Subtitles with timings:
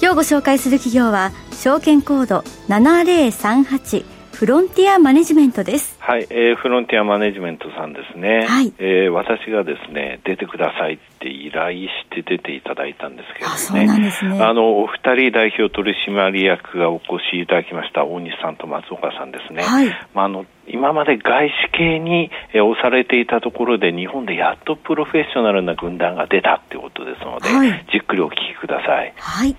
[0.00, 5.96] 今日ご紹介する企業は証券コード7038フロンティアマネジメントです。
[6.00, 8.44] はい、えー、フロンティアマネジメントさんですね。
[8.44, 8.72] はい。
[8.78, 13.52] えー、私がですね、出てくださいって依頼して出ていただいたんですけどね。
[13.54, 14.42] あ、そうなんですね。
[14.42, 19.62] あの、お二人代表取締役がお越しいただきました大西さんと松岡さんですね。
[19.62, 19.86] はい。
[20.14, 29.14] まあ、あの、今まで外資系に、えー、押されていたところで日本でやっとプロフェッショナルな軍団が出たってことですので、はい、じっくりお聞きください。
[29.16, 29.54] はい。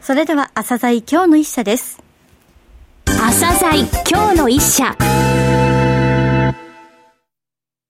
[0.00, 2.08] それでは朝鮮今日の一社です。
[3.18, 4.96] 朝鮮今日の一社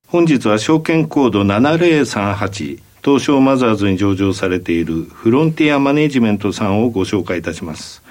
[0.07, 8.03] 本日は証券コード7038東証マザーズに上場されているフロンティアマネジメントさんをご紹介いたします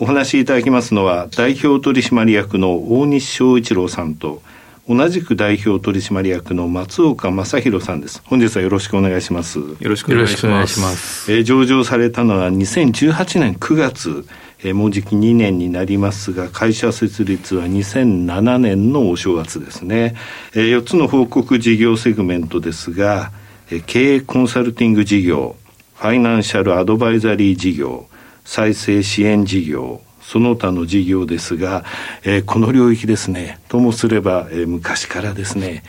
[0.00, 4.42] お話しいただきますのは代表取締役の大西翔一郎さんと
[4.86, 8.22] 同じく代表取締役の松岡正弘さんです。
[8.26, 9.58] 本日はよろしくお願いします。
[9.58, 11.32] よろしくお願いします。
[11.32, 14.26] えー、上場されたのは2018年9月、
[14.62, 20.16] えー、もうじき2年になりますが、会社設立は2007年のお正月ですね。
[20.54, 23.32] えー、4つの報告事業セグメントですが、
[23.70, 25.56] えー、経営コンサルティング事業、
[25.94, 28.06] ファイナンシャルアドバイザリー事業、
[28.44, 31.84] 再生支援事業、その他の事業ですが、
[32.24, 35.82] えー、この領域ですね、ともすれば、えー、昔からですね、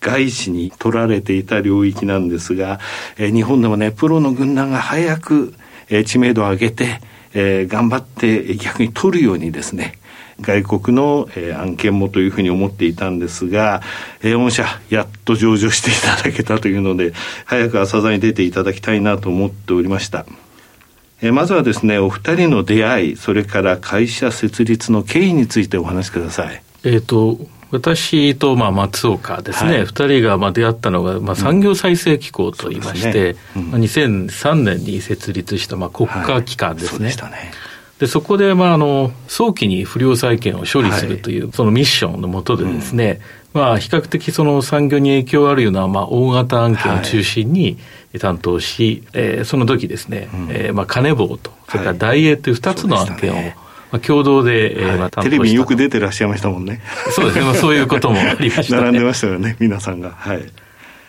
[0.00, 2.78] 外資に取られていた領域なんですが、
[3.16, 5.54] えー、日本でもね、プロの軍団が早く、
[5.88, 7.00] えー、知名度を上げて、
[7.32, 9.98] えー、頑張って逆に取るようにですね、
[10.40, 13.82] 外国の、えー、案件もというふうに思っていたんですが、
[14.22, 17.12] えー、御社、やっと上場していただけたというので、
[17.46, 20.26] 早く朝座に出ていただきたいなと思っておりました。
[21.22, 26.62] えまずはですね、お二人の出会い、それから会社設立の経緯についてお話しください。
[26.84, 27.38] えっ、と、
[27.70, 33.76] 私とまあ松岡ですね、二、はい、人がまあ出会ったのがまあ産業再生機構といいまして、うんね。
[33.76, 37.06] うん、2003年に設立したまあ国家機関ですね。
[37.06, 37.52] はい、そね。
[37.98, 43.18] でそこでまああの早期に不良債権を処理するという、そのミッションのもとでですね、うん、
[43.54, 47.78] まあ比較的その産業に影響あるようなまあ大型案件を中心に、
[48.18, 53.56] 担当し、えー、その時ですね、うん、えー、まあ、金棒と、それから大英という2つの案件を、ね、
[53.90, 56.80] まあ、共同で、えーまあ、テレビによく出てらっしゃいましたもんね。
[57.10, 60.12] そうですね、まあ、そういうこともありました、ね、 並んでましたよね、皆さんが。
[60.16, 60.42] はい。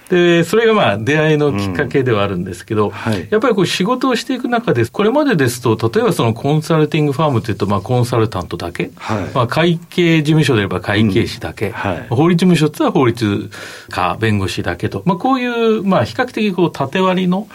[0.09, 2.91] で、それがまあ出会いのきっかけではあるんですけど、うん。
[2.91, 11.73] はい、やっぱりこう仕事をしていく中で、これまでですと、例えばそのコンサルティングファームというと、まあコンサルタントだけ、はい、まあ会計事務所であれば会計士だけ、うん。
[11.73, 13.49] はい、法律事務所っては法律
[13.89, 17.47] 家、弁護士だけと、まあこういう、まあ比較的こう縦割りの、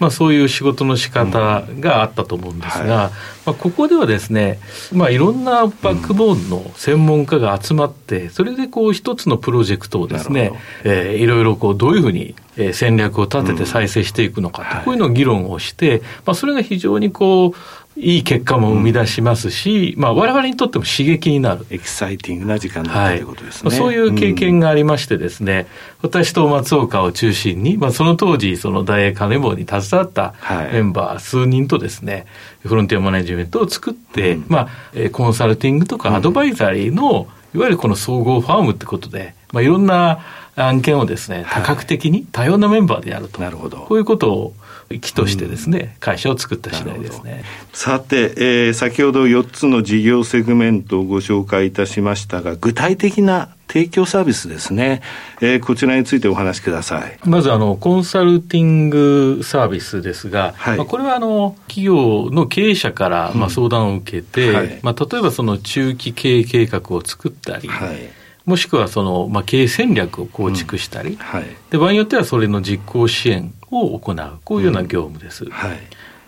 [0.00, 3.10] まあそういう仕事の仕方があったと思うんですが、
[3.44, 4.60] まあここではですね、
[4.92, 10.52] まあいろんなバックボーンの専門家が集まって、それでこう一つのプロジェクトをですね、
[10.84, 17.54] えー、いろいろこうどういうふうにえ戦略を立てて再生していくのかと、うんはい、こういうのを議論をして、まあ、それが非常にこう、
[18.00, 21.66] いい結果も生み出しますし、うん、まあ我々にとっても刺激になる。
[21.70, 23.20] エキサイティングな時間だったとい。
[23.22, 25.66] うことですね、はい、そういう経験がありましてですね、
[26.02, 30.34] うん、私と松岡を中心に、まあその当時、その大英金棒に携わった
[30.72, 32.26] メンバー数人とですね、はい、
[32.68, 40.20] フロンティアマネジメントを作って、うん、まあコンサルティングとかアドバイザリーの、いわゆるこの総合ファームってことで、まあいろんな
[40.58, 43.40] 案件をですね、多角的に多様なメンバーでやると。
[43.40, 43.78] なるほど。
[43.78, 44.54] こういうことを
[45.00, 47.44] 気としてですね、うん、会社を作った次第ですね。
[47.72, 55.02] さて、えー、先ほど4つの事業セグメントをご紹介いたしましたが、具体的な提供サービスですね、
[55.42, 57.18] えー、こちらについてお話しください。
[57.24, 68.17] まず、あの、コンサルティングサービスですが、はい、まあ、これは、あの、企業の経営者から、まあ、相談を受けて、うんはい、まあ、例えば、その中期経営計画を作ったり、はい
[68.48, 71.16] もしくはその、まあ、経営戦略を構築したり、うん。
[71.18, 75.44] はい、で場合によってはそれの実行支援を行う、こういうような業務です。
[75.44, 75.50] うん。
[75.50, 75.78] はい、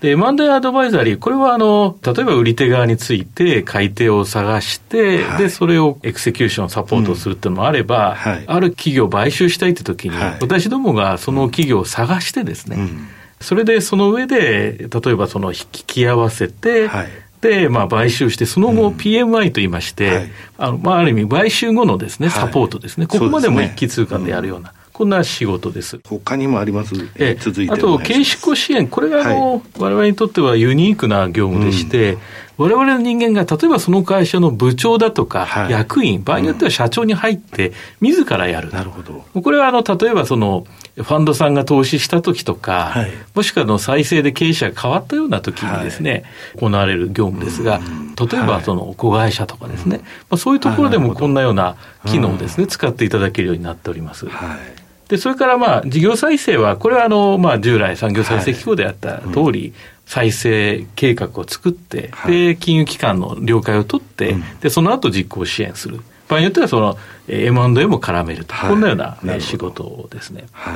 [0.02, 12.76] で、マンダイアドバイザリー、これはあの、例えば売り手側について買い手を探して、はい、で、それをエクセキューションサポートするっていうのもあれば、うん、ある企業を買収したいって時に、私どもがその企業を探してですね、
[13.40, 17.08] それでその上で、例えばその引き合わせて、はい、
[17.40, 26.00] で、まあ、買収して、その後、PMI と言いまして、うんはい、あのまあ、ある意味、買収後のですね、サポートですね、ここまでも一気通貫でやるような、こんな仕事です。
[26.04, 32.18] 他にもあります、え続いてあと、経営執行支援、これがあの、はい、我々にとってはユニークな業務でして、
[32.58, 37.72] われわれの人間が例えばその会社の部長だとか、役員、場合によっては社長に入って、
[38.02, 38.68] 自らやる。
[38.70, 39.24] なるほど。
[39.40, 40.66] これはあの、例えばその、
[41.02, 46.24] ファンドさんが投資した時とか、はい、もしくはの再生で経営者が変わったような時にですね、
[46.54, 47.80] はい、行われる業務ですが、
[48.28, 51.76] 例えばその子会社とかですね、まあ、そういうところでもこんなような
[52.06, 54.26] 機能をですね、使っていただけるようになっております。
[54.26, 54.80] はい。
[55.10, 59.72] で、それからまあ、事業再生は、これはあの、まあ、従来産業再生機構であった通り、
[60.06, 66.00] 再生計画を作って、で、金融機関の了解を取って、で、その後実行支援する。
[66.30, 66.96] 場合によっては、その、
[67.28, 67.50] M&A
[67.86, 70.46] も絡めると、こんなような、ね、仕事ですね。
[70.52, 70.74] はい。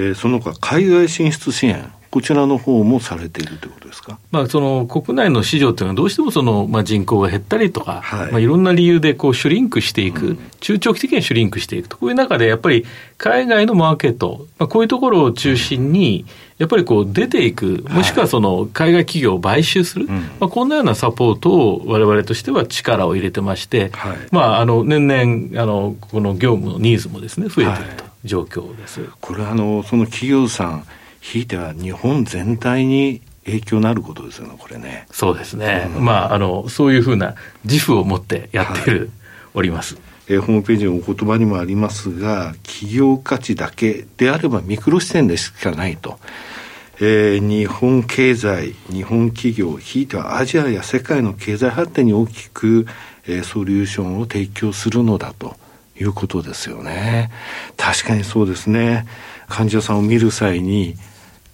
[0.00, 1.92] えー、その他、海外進出支援。
[2.10, 8.32] こちらの方もされているということですか、まあ、その国内の市場というのは、どうしてもその、まあ、人口が減ったりとか、はい。
[8.32, 12.84] まあ、いろんな理由でこうシュリンクしていく、うん、中長期的にシュリンクしていくと、こういう中でやっぱり
[13.16, 16.24] 海外のマーケット、まあ、こういうところを中心に、
[16.58, 29.08] やっぱりこう出ていく、もしくはその海外企業を買収する、はい、まあ、こんなようなサポートをわれわれとしては力を入れてまして、はい、まあ、あの年々あの、この業務のニーズもですね、増えていると状況です。
[29.20, 30.86] これあの、その企業さん
[31.20, 35.06] ひいては日本全体に影響のあることですよね、これね。
[35.10, 35.90] そうですね。
[35.94, 37.34] うん、まあ、あの、そういうふうな
[37.64, 39.08] 自負を持ってやってる、はい、
[39.54, 39.98] おります。
[40.28, 46.18] えー、ホームページのお言葉にもありますが、企業価値だけであればミクロ視点でしかないと。
[47.02, 52.86] えー、日本経済、日本企業、ひいてはアジアや世界の経済発展に大きく、
[53.26, 55.56] えー、ソリューションを提供するのだと
[56.00, 57.30] いうことですよね。
[57.76, 59.06] 確かにそうですね。
[59.48, 60.96] 患者さんを見る際に、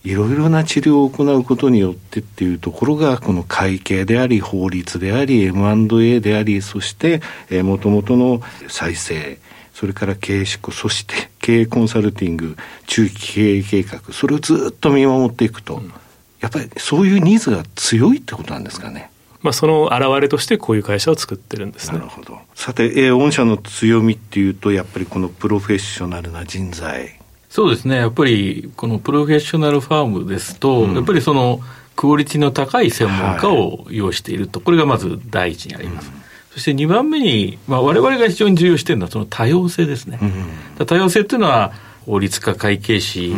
[0.05, 7.21] いろいろな治療を行うことによってっていうところが、この会計であり、法律であり、M&A であり、そして、
[7.51, 9.39] えー、もともとの再生、
[9.75, 12.57] それから経営執行、そして経営コンサルティング、
[12.87, 15.93] 中期経営計画、それをずっと見守っていくと、うん、
[16.41, 19.11] やっぱりそういうニーズが強いってことなんですかね。
[19.43, 21.99] まあ、その表れとしてこういう会社を作ってるんですね。
[21.99, 22.41] なるほど。
[22.67, 27.17] さて、えー、御社の強みっていうと、やっぱりこのプロフェッショナルな人材。
[27.49, 31.61] そうですね、やっぱりこのプロフェッショナルファームですと、うん、やっぱりその
[31.95, 36.11] クオリティの高い専門家を要していると、はい、これがまず第一にあります。
[36.13, 36.23] うん、
[36.55, 40.19] そして2番目に、まあ、我々が非常に重要しているのはその多様性ですね。
[40.21, 41.73] うん、多様性っていうのは、
[42.07, 43.35] 法律家、会計士、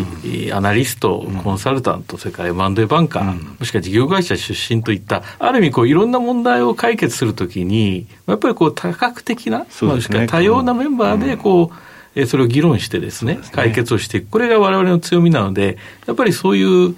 [0.49, 11.76] うん、アナリスト、コンサルタント、それから M&A バンカー、うん、もしくは事業会社出身といった、ある意味こういろんな問題を解決するときに、やっぱりこう多角的な、ね、もしくは多様なメンバーでこう、
[12.15, 13.50] えそれを議論してですね、すね。
[13.53, 14.31] 解決をしていく。
[14.31, 16.97] これが我々の強みなので、やっぱりそういう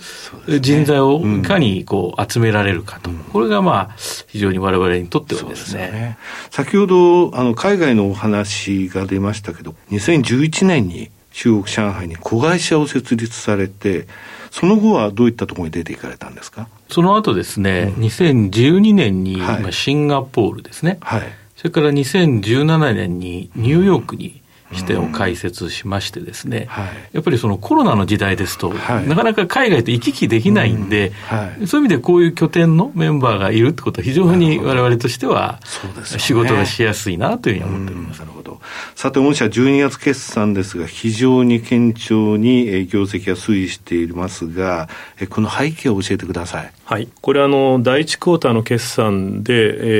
[0.60, 3.10] 人材をいかにこう集められるかと。
[3.10, 3.96] うん、これがまあ、
[4.28, 5.88] 非常に我々にとってはですね。
[5.88, 6.18] すね。
[6.50, 14.06] 先ほど、あの、海外のお話が出ましたけど、2011年に中国上海に子会社を設立されて、
[14.50, 16.68] その後はどういったところに出ていかれたんですか？
[16.88, 19.40] その後ですね、うん、2012年に、
[19.70, 21.22] シンガポールですね、はい、
[21.56, 24.39] それから2017年にニューヨークに
[24.72, 35.60] 視点を開設しましてですね、はい、やっぱりそのコロナの時代ですと、はい、なかなか海外と行き来できないんで、はい、そういう意味でこういう拠点のメンバーがいるってことは非常に我々としては
[36.04, 38.18] 仕事がしやすいなというふうに思っております。
[38.20, 38.60] なるほど。
[38.94, 44.88] さて、御社12月決算ですが、非常に堅調に業績が推移していますが、
[45.30, 46.72] この背景を教えてください。
[46.90, 49.52] はい、これあの、第1クォーターの決算で、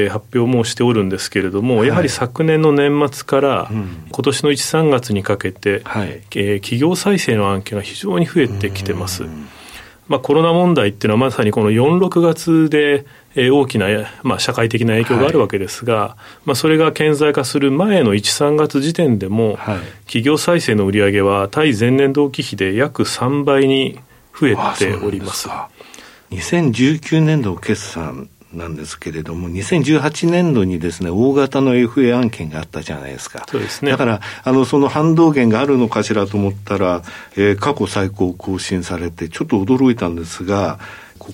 [0.05, 9.23] えー、発表もしておるんですけれども、はい、やはり昨年の年末から、うん、今年の1、3月にかけて、はい、えー、企業再生の案件が非常に増えてきてます。
[10.09, 13.87] まあ、コロナ問題っていうのはまさにこの4、6月で、えー、大きな、
[14.25, 24.01] まあ、社会的な影響があるわけですが、はい、まあ、それが顕在化する前の1、3月時点でも、はい、企業再生の売上は対前年同期比で約3倍に
[24.37, 25.49] 増えております。
[26.31, 33.45] 2019年度決算なんですけれども、2018年度にですね、大型の FA 案件があったじゃないですか。
[33.49, 33.93] そうですね。
[33.93, 37.03] だから、あの、その反動源があるのかしらと思ったら、
[37.37, 40.81] えー、過去最高更新されて、ちょっと驚いたんですが、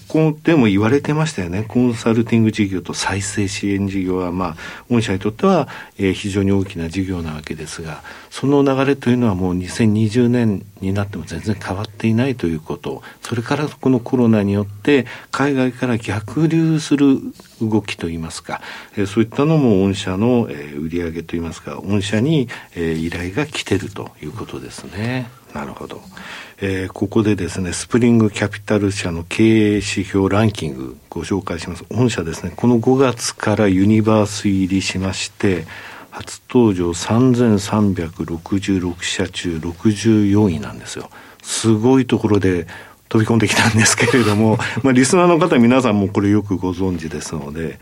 [0.09, 1.65] ここでも言われてましたよね。
[1.67, 4.57] コンサルティング事業と再生支援事業は、まあ、
[4.91, 17.19] 御社にとっては、えー、非常に大きな事業なわけですが、その流れというのはもう2020年になっても全然変わっていないということ、それからこのコロナによって海外から逆流する
[17.61, 18.61] 動きといいますか、
[18.97, 25.29] えー、そういったのも御社の、えー、売り上げといいますか、御社に、えー、依頼が来てるということですね。
[25.57, 26.03] なるほど。
[26.59, 31.85] えー、ここでですね、スプリングキャピタル社の経営指標ランキングご紹介します。
[31.91, 35.65] 御社ですね、この5月からユニバース入りしまして、
[36.11, 41.09] 初登場3366社中64位なんですよ。
[41.43, 42.67] すごいところで
[43.09, 47.79] 飛び込んできたんですけれども、 まあ、リスナーの方皆さんもこれよくご存知ですので、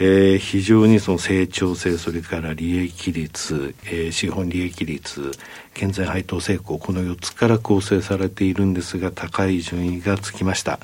[0.00, 5.32] えー、非常にその成長性、それから利益率、えー、資本利益率、
[5.74, 10.78] 健全配当成功、この4つから構成されているんですが、高い順位がつきました。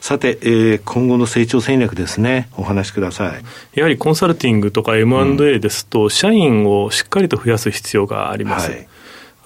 [0.00, 3.42] さて、えー、今後の成長戦略ですね、お話しください。
[3.78, 8.70] やはりコンサルティングとか M&A ですと、うん、社員をしっかりと増やす必要があります。
[8.70, 8.88] はい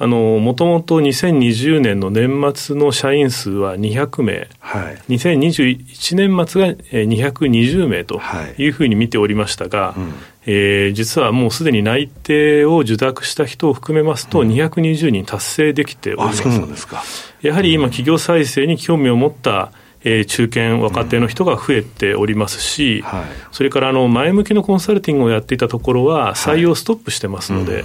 [0.01, 8.21] もともと2020年の年末の社員数は200名、はい、2021年末が220名と
[8.59, 8.69] い。
[8.69, 10.15] うふうに見ておりましたが、はいうん、
[10.47, 16.49] えー、実はもうすでに内定を受諾した人を含めますと、220人達成できております。
[16.49, 19.71] うん、やはり今、企業再生に興味を持った
[20.05, 27.85] えー、中堅、若手の人が増えておりますし、うんはい、それからあの前向きのコンサルティングをやっていたところは、採用ストップしてますので、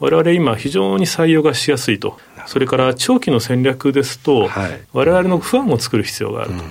[0.00, 4.50] われわれ今、非常に採用がしやすいと、それから長期の戦略ですと、
[4.92, 6.64] われわれの不安を作る必要があると。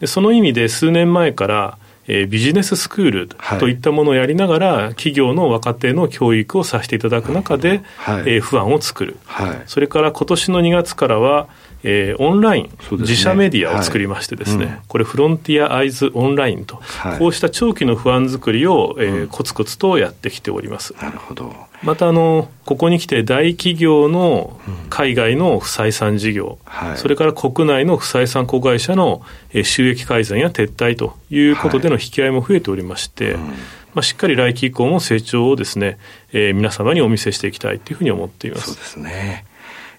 [0.00, 3.28] でその意味で数年前からえー、ビジネススクール
[3.60, 11.48] といったものをやりながら、はい、企業の若手の教育をさせていただく中で、はい、えー、不安を作る、はい、それから今年の2月からは、
[11.84, 20.94] えー、オンライン、ね、自社メディアを作りましてですね、はいうん、これフロンティアアイズオンラインと、はい、こうした長期の不安作りを、えー、コツコツとやってきております。
[21.00, 21.52] なるほど。
[21.82, 29.22] またあのここに来て大企業の海外の不採算事業、うんそれから国内の不採算子会社の
[29.62, 33.56] 収益改善や撤退ということでの引き合いも増えておりまして、うん、ま
[33.96, 35.98] あ、しっかり来期以降も成長をですね、
[36.32, 38.66] えー、皆様にお見せしていきたいというふうに思っています。
[38.66, 39.44] そうですね。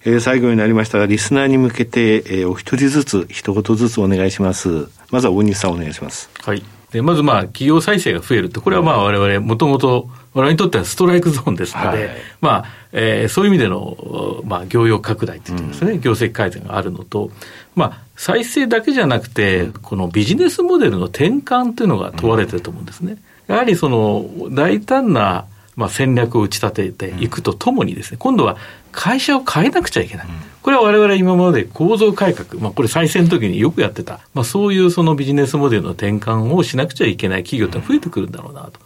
[0.06, 4.88] えー、最後になりましたが、リスナーに向けて、えー、お一人ずつ、一言ずつお願いします。
[5.12, 6.30] まずは大西さんお願いします。
[6.42, 6.64] はい。
[6.92, 17.32] でまずまあ、企業再生が増えると、これはまあ、我々、もともと、我々にとってはストライクゾーンですので、はい、まあ、えー、そういう意味での、まあ、業用拡大って言ってますね、うん、業績改善があるのと、
[17.76, 23.18] まあ、再生だけじゃなくて、このビジネスモデルの転換というのが問われてると思うんですね。
[23.48, 25.46] やはりその、大胆な、
[25.76, 28.58] まあ、戦略を打ち立てていくとともにですね、今度は
[28.92, 30.28] 会社を変えなくちゃいけない。
[30.62, 38.80] これは我々今まで構造改革、まあこれ再生の時によくやってた、まあそういうそのビジネスモデルの転換をしなくちゃいけない企業って増えてくるんだろうなと。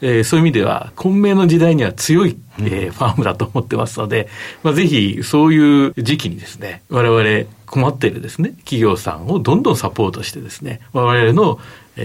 [0.00, 4.28] えー、そういう意味では、混迷の時代には強い、えー、ファームだと思ってますので、
[4.62, 11.58] まあぜひそういう時期にですね、我々困っているですね、企業さんをどんどんサポートしてですね、我々の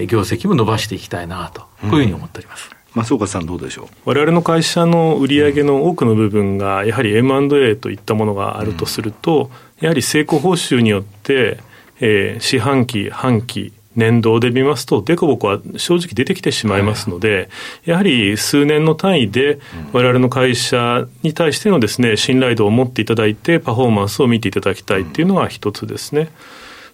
[0.07, 2.69] 業績も伸ばしていきたいなと、こういうふうに思っております。
[2.95, 4.09] 松岡さんどうでしょう？
[4.09, 11.59] 我々の会社の売上の多くの部分がやはり M&A といったものがあるとすると、やはり成功報酬によって、
[11.99, 17.49] えー、四半期半期年度で見ますと、凸凹は正直出てきてしまいますので、
[17.85, 19.59] やはり数年の単位で、
[19.93, 26.27] われわれの会社に対してのですね、信頼度を持っていただいて、パフォーマンスを見ていただきたいっていうのが一つですね。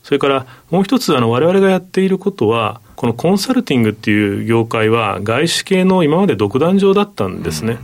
[0.03, 7.79] それからもう一つ、あの、我々がやっていることは、このコンサルティングっていう業界は外資系の今まで独壇場だったんですね。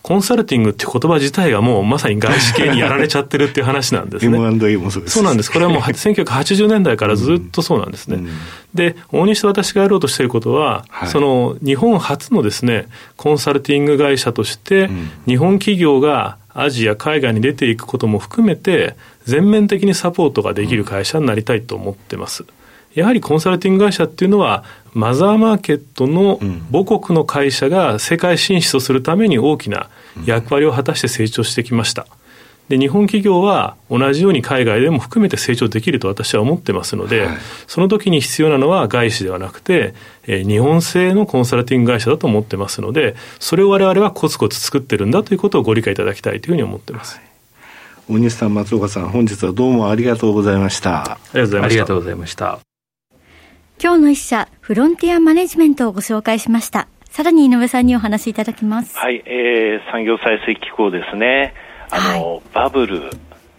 [0.00, 4.38] コンサルティングっていう言葉自体がもうまさに外資系にやられちゃってるっていう話なんですね。
[4.38, 5.16] M&A もそうです。
[5.16, 5.52] そうなんです。
[5.52, 8.16] これはもう1980年代からずっとそうなんですね。
[8.16, 8.30] うん、
[8.72, 12.88] で、大西と私がやろうとしていることは、はい、その日本初のですね、
[13.18, 14.88] コンサルティング会社として、
[15.26, 22.46] 日本企業がアジア、海外に出ていくことも含めて、全面的にサポートができる会社になりたいと思ってます。
[22.94, 26.38] やはりコンサルティング会社っていうのは、マザーマーケットの
[26.70, 29.88] 母国の会社が世界進出をするために大きな
[30.26, 32.06] 役割を果たして成長してきました。
[32.68, 39.94] で日本企業は同じように海外でも含めて成長できると私は思ってますので、はい、その時に必要なのは外資ではなくて、
[40.26, 47.16] えー、日本製のコンサルティング会社だと思ってますので、それを我々はコツコツ作ってるんだということをご理解いただきたいというふうに思ってます。
[47.16, 47.32] はい
[48.08, 51.12] 大西さん、松岡さん、本日はどうもありがとうございました。
[51.12, 52.71] ありがとうございました。
[53.84, 56.86] 今日の一社、フロンティアマネジメントをご紹介しました。
[57.10, 58.96] さらに井上さんにお話しいただきます。
[58.96, 61.52] はい、えー、産業再生機構ですね。
[61.90, 63.10] あの、はい、バブル、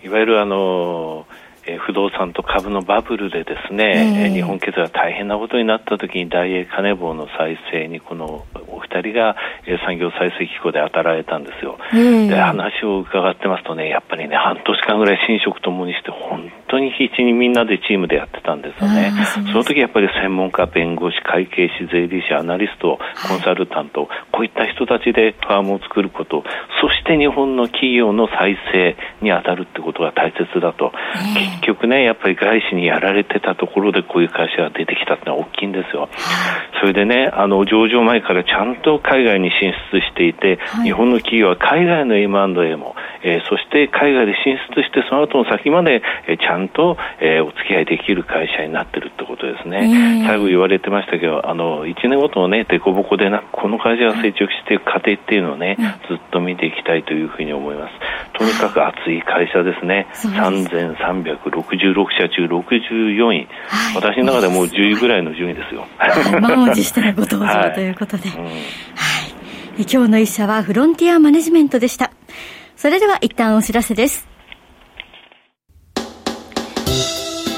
[0.02, 1.28] いわゆるあの、
[1.66, 9.36] えー、不動産と株のバブルでですね、えー、日本経済が大変なことになった時に大英カネボウの再生にこのお二人が、
[9.68, 19.14] えー、産業再生機構で当たられたんですよ、で話を伺ってますとねやっぱりね半年間ぐらい寝食ともにして本当に必死にみんなでチームでやってたんですよね。
[19.34, 26.44] その時やっぱり専門家弁護士会計士税理士アナリストコンサルタント、こういった人たちでファームを作ること
[26.82, 30.92] そして日本の企業の再生に当たるってことが大切だと、
[31.34, 36.10] 結局ね、やっぱり外資にやられてたところでこういう会社が出てきたってのは大きいんですよ。
[36.82, 55.78] それでね、あの、上場前からちゃんんと海外に進出していて、はい、日本の企業は海外の M&A も、えー、そして海外で進出してその後の先まで、えー、ちゃんと、えー、お付き合いできる会社になってるってことですね、最後言われてましたけどあの1年ごとのね凸凹でなくこの会社が成長していく過程っていうのをね、
[56.08, 57.94] ずっと見ていきたいというふうに思います。
[58.38, 60.08] とにかく熱い会社ですね。
[60.14, 65.88] 3366社中64位、はい、私の中でもう10位ぐらいの順位ですよ。
[66.42, 68.56] 満を持してのご登場ということで、はい、うん、はい、
[69.80, 72.12] 今日の一社はフロンティアマネジメントでした。
[72.76, 74.33] それでは一旦お知らせです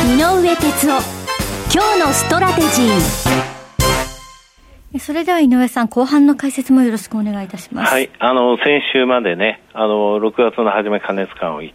[0.00, 1.02] 井上哲夫
[1.72, 7.92] 今日のストラテジーそれでは井上さん、後半の解説もよろしくお願いいたします。
[7.92, 11.72] はい、あの先週までね、あの6月の初め加熱感を言っ、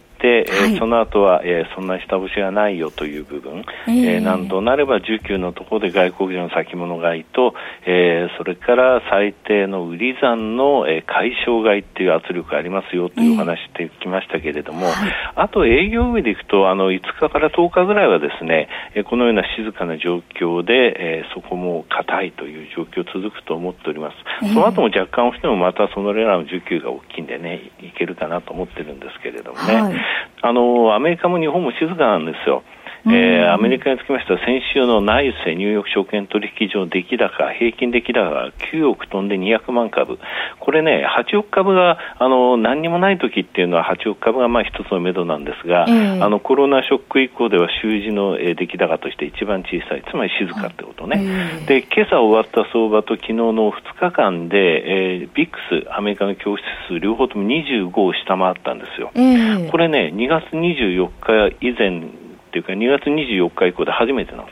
[0.48, 7.54] はい、えその後は、えー、そんな下節がないよという部分、えー、えー、なんとなれば需給のところで外国人の先物買いと、
[7.86, 30.05] えー、それから最低の売り算の、えー、解消買いっていう圧力がありますよというお話してきましたけれども、えーはい、あと営業日でいくとあの5日から10日ぐらいはですね、えー、このような静かな状況で、えー、そこも硬いという状況続くと思っております、えー、その後も若干押してもまたそのレラの需給が大きいんでねいけるかなと思ってるんですけれどもね、はい
[30.42, 32.62] あのアメリカも日本も静かなんですよ。
[33.06, 40.18] えー、アメリカにつきましては先週の NYSE ニューヨーク証券取引所出来高平均出来高が9億飛んで200万株。
[40.58, 50.02] これね8億株があの何にもない時っていうのは8億株がまあ一つの目処なんですが、えー、あのコロナショック以降では週次の出来高として一番小さい。
[50.10, 62.25] つまり静かってことね、えー、で今朝終わった相場と昨日の2日間で、えー、 VIX アメリカの恐怖指数両方とも25を下回ったんですよ、えー、これね2月24日以前
[62.56, 64.48] っていうか2月24日以降で初めてなの。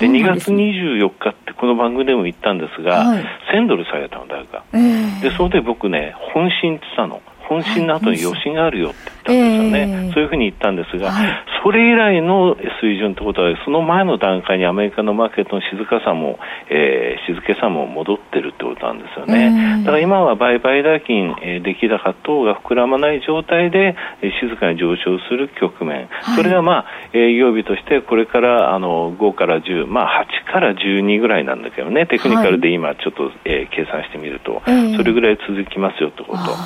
[0.00, 4.64] で、ね、2月24日ってこの番組でも言ったんですが、はい、1000ドル下げたの、誰か。
[4.72, 7.22] えー、で、それで僕ね、本心って言ったの。
[7.48, 16.38] 本心の後に余震があるよってたんですよね、えー、そういうふうに言ったんですが、はい、それ以来の水準ということは、その前の段階にアメリカのマーケットの静かさも、
[16.70, 34.62] えー、静けさも戻ってるってことなんですよね、えー、だから今は売買代金、えー、出来高等が膨らまない状態で、えー、静かに上昇する局面、はい、それがまあ営業日としてこれからあの5から10、まあ、8から12ぐらいなんだけどね、テクニカルで今ちょっと、えー、計算してみると、
[34.96, 36.56] それぐらい続きますよってこと。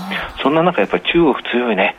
[0.42, 1.96] そんな中やっぱり中国強いね。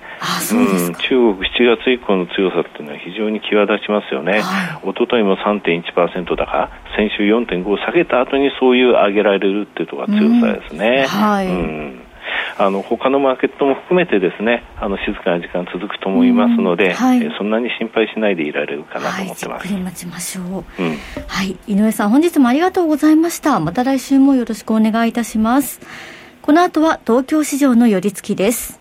[0.58, 4.42] うん、中国7月以降の強さっていうのは非常に際立ちますよね。
[4.42, 11.02] はい、一昨日も3.1%高、先週4.5を下げた後にそういう上げられるっていうところが強さですね。
[11.02, 12.02] うん、はい、うん。
[12.58, 19.68] あの他のマーケットも含めてですねあの静かな時間続くと思いますので、はい、えそんなに心配しないでいられるかなと思ってます。
[19.68, 23.60] はい、待ちましょう、うん、はい、井上さん本日もありがとうございました。
[23.60, 25.82] また来週もよろしくお願いいたします。
[26.42, 28.81] この後は東京市場の寄り付きです